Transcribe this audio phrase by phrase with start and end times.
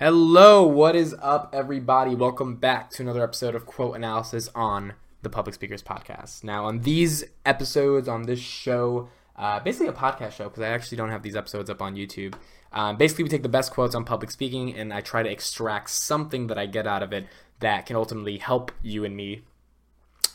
[0.00, 2.16] Hello, what is up, everybody?
[2.16, 6.42] Welcome back to another episode of Quote Analysis on the Public Speakers Podcast.
[6.42, 10.96] Now, on these episodes, on this show, uh, basically a podcast show, because I actually
[10.96, 12.34] don't have these episodes up on YouTube.
[12.72, 15.90] Uh, basically, we take the best quotes on public speaking and I try to extract
[15.90, 17.28] something that I get out of it
[17.60, 19.44] that can ultimately help you and me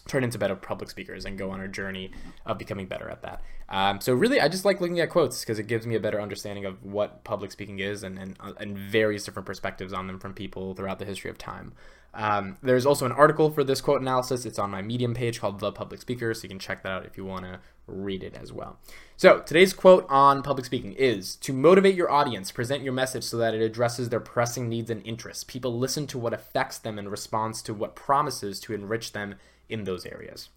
[0.10, 2.12] turn into better public speakers and go on our journey
[2.46, 3.42] of becoming better at that.
[3.70, 6.20] Um, so really, I just like looking at quotes because it gives me a better
[6.20, 10.20] understanding of what public speaking is and, and, uh, and various different perspectives on them
[10.20, 11.74] from people throughout the history of time.
[12.14, 14.46] Um, there's also an article for this quote analysis.
[14.46, 17.06] It's on my Medium page called The Public Speaker, so you can check that out
[17.06, 18.80] if you want to read it as well.
[19.16, 23.38] So today's quote on public speaking is To motivate your audience, present your message so
[23.38, 25.44] that it addresses their pressing needs and interests.
[25.44, 29.36] People listen to what affects them and responds to what promises to enrich them
[29.70, 30.50] in those areas.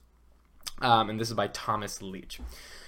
[0.80, 2.40] Um, and this is by Thomas Leech.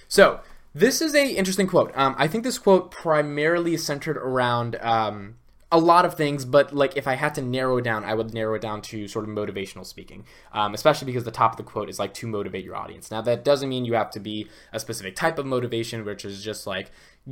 [0.07, 0.41] So
[0.73, 1.91] this is a interesting quote.
[1.95, 5.35] Um, I think this quote primarily is centered around um,
[5.75, 8.33] a lot of things, but like if I had to narrow it down, I would
[8.33, 10.23] narrow it down to sort of motivational speaking,
[10.53, 13.11] um, especially because the top of the quote is like to motivate your audience.
[13.11, 16.41] Now that doesn't mean you have to be a specific type of motivation, which is
[16.41, 16.91] just like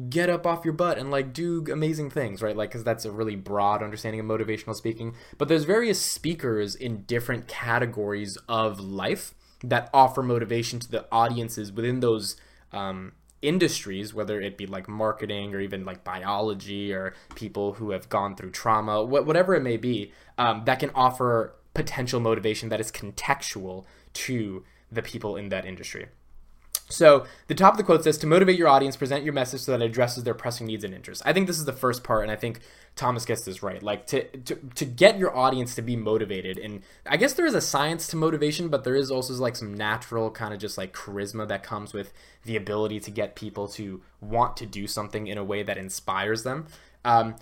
[0.10, 2.58] get up off your butt and like do amazing things, right?
[2.58, 5.16] Like because that's a really broad understanding of motivational speaking.
[5.38, 11.72] But there's various speakers in different categories of life that offer motivation to the audiences
[11.72, 12.36] within those
[12.74, 13.14] um,
[13.44, 18.36] industries, whether it be like marketing or even like biology or people who have gone
[18.36, 22.92] through trauma, wh- whatever it may be, um, that can offer potential motivation that is
[22.92, 26.08] contextual to the people in that industry.
[26.94, 29.72] So the top of the quote says to motivate your audience, present your message so
[29.72, 31.24] that it addresses their pressing needs and interests.
[31.26, 32.60] I think this is the first part, and I think
[32.96, 33.82] Thomas gets this right.
[33.82, 37.56] Like to to to get your audience to be motivated, and I guess there is
[37.56, 40.94] a science to motivation, but there is also like some natural kind of just like
[40.94, 42.14] charisma that comes with
[42.46, 46.44] the ability to get people to want to do something in a way that inspires
[46.44, 46.68] them.
[47.06, 47.36] Um,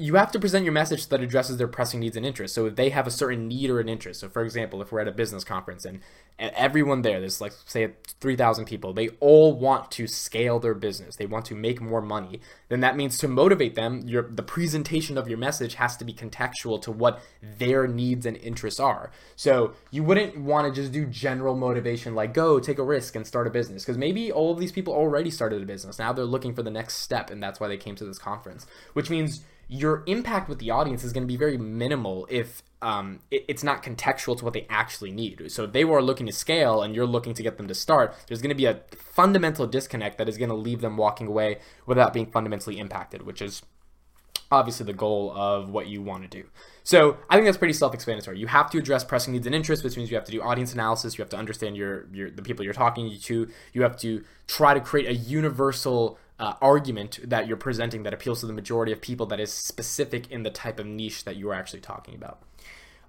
[0.00, 2.54] you have to present your message that addresses their pressing needs and interests.
[2.54, 5.00] So if they have a certain need or an interest, so for example, if we're
[5.00, 6.00] at a business conference and,
[6.40, 7.90] everyone there, there's like say
[8.20, 12.40] 3,000 people, they all want to scale their business, they want to make more money,
[12.68, 16.12] then that means to motivate them, your the presentation of your message has to be
[16.12, 19.10] contextual to what their needs and interests are.
[19.34, 23.26] So you wouldn't want to just do general motivation like go take a risk and
[23.26, 25.98] start a business because maybe all of these people already started a business.
[25.98, 28.64] Now they're looking for the next step and that's why they came to this conference,
[28.92, 33.20] which means your impact with the audience is going to be very minimal if um,
[33.30, 35.50] it, it's not contextual to what they actually need.
[35.52, 38.14] So if they were looking to scale and you're looking to get them to start,
[38.26, 41.58] there's going to be a fundamental disconnect that is going to leave them walking away
[41.86, 43.62] without being fundamentally impacted, which is
[44.50, 46.48] obviously the goal of what you want to do.
[46.82, 48.38] So I think that's pretty self-explanatory.
[48.38, 50.72] You have to address pressing needs and interests, which means you have to do audience
[50.72, 51.18] analysis.
[51.18, 53.48] You have to understand your, your the people you're talking to.
[53.74, 58.40] You have to try to create a universal uh, argument that you're presenting that appeals
[58.40, 61.50] to the majority of people that is specific in the type of niche that you
[61.50, 62.42] are actually talking about.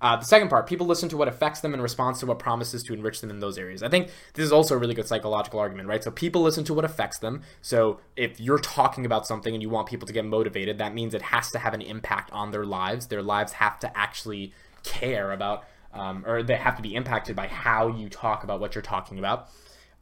[0.02, 2.84] Uh, the second part, people listen to what affects them in response to what promises
[2.84, 3.84] to enrich them in those areas.
[3.84, 6.02] I think this is also a really good psychological argument, right?
[6.02, 7.42] So people listen to what affects them.
[7.62, 11.14] So if you're talking about something and you want people to get motivated, that means
[11.14, 13.08] it has to have an impact on their lives.
[13.08, 14.54] Their lives have to actually
[14.84, 18.76] care about, um, or they have to be impacted by how you talk about what
[18.76, 19.50] you're talking about.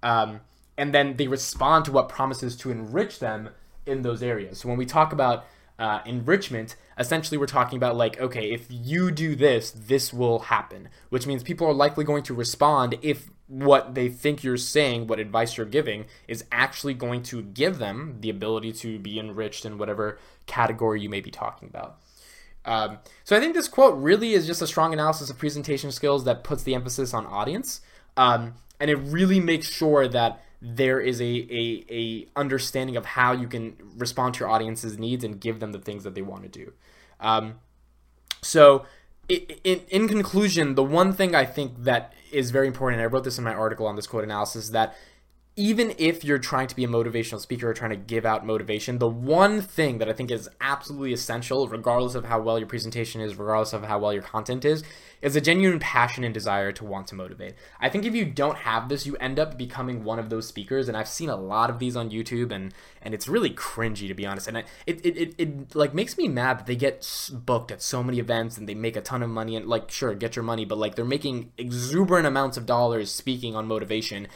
[0.03, 0.41] Um,
[0.77, 3.49] and then they respond to what promises to enrich them
[3.85, 4.59] in those areas.
[4.59, 5.45] So when we talk about
[5.79, 10.89] uh, enrichment, essentially we're talking about like, okay, if you do this, this will happen,
[11.09, 15.19] which means people are likely going to respond if what they think you're saying, what
[15.19, 19.77] advice you're giving, is actually going to give them the ability to be enriched in
[19.77, 21.97] whatever category you may be talking about.
[22.65, 26.25] Um, so I think this quote really is just a strong analysis of presentation skills
[26.25, 27.79] that puts the emphasis on audience,
[28.17, 33.31] um, and it really makes sure that there is a, a, a understanding of how
[33.31, 36.43] you can respond to your audience's needs and give them the things that they want
[36.43, 36.73] to do.
[37.19, 37.55] Um,
[38.41, 38.85] so,
[39.29, 43.23] in, in conclusion, the one thing I think that is very important, and I wrote
[43.23, 44.95] this in my article on this quote analysis, is that
[45.59, 48.99] even if you're trying to be a motivational speaker or trying to give out motivation,
[48.99, 53.21] the one thing that I think is absolutely essential, regardless of how well your presentation
[53.21, 54.83] is, regardless of how well your content is,
[55.19, 57.55] is a genuine passion and desire to want to motivate.
[57.81, 60.87] I think if you don't have this, you end up becoming one of those speakers,
[60.87, 62.71] and I've seen a lot of these on YouTube, and
[63.01, 64.47] and it's really cringy to be honest.
[64.47, 67.81] And it it it, it, it like makes me mad that they get booked at
[67.81, 70.43] so many events and they make a ton of money, and like sure get your
[70.43, 74.27] money, but like they're making exuberant amounts of dollars speaking on motivation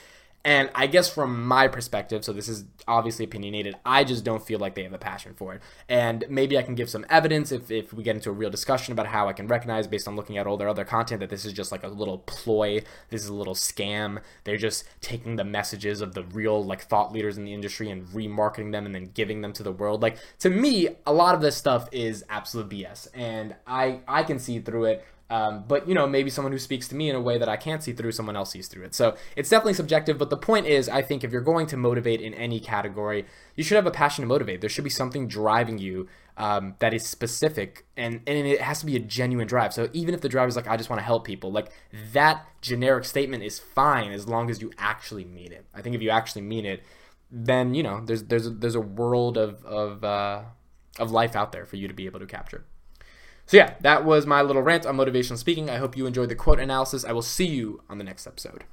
[0.44, 4.60] And I guess from my perspective, so this is obviously opinionated, I just don't feel
[4.60, 5.62] like they have a passion for it.
[5.88, 8.92] And maybe I can give some evidence if, if we get into a real discussion
[8.92, 11.46] about how I can recognize based on looking at all their other content that this
[11.46, 14.20] is just like a little ploy, this is a little scam.
[14.44, 18.08] They're just taking the messages of the real like thought leaders in the industry and
[18.08, 20.02] remarketing them and then giving them to the world.
[20.02, 23.10] Like to me, a lot of this stuff is absolute BS.
[23.14, 25.06] And I I can see through it.
[25.32, 27.56] Um, but you know, maybe someone who speaks to me in a way that I
[27.56, 28.94] can't see through, someone else sees through it.
[28.94, 30.18] So it's definitely subjective.
[30.18, 33.26] But the point is, I think if you're going to motivate in any category,
[33.56, 34.60] you should have a passion to motivate.
[34.60, 38.86] There should be something driving you um, that is specific, and and it has to
[38.86, 39.72] be a genuine drive.
[39.72, 41.72] So even if the drive is like, I just want to help people, like
[42.12, 45.66] that generic statement is fine as long as you actually mean it.
[45.74, 46.84] I think if you actually mean it,
[47.32, 50.42] then you know there's there's there's a world of of uh,
[51.00, 52.66] of life out there for you to be able to capture.
[53.52, 55.70] So, yeah, that was my little rant on motivational speaking.
[55.70, 57.04] I hope you enjoyed the quote analysis.
[57.04, 58.64] I will see you on the next episode.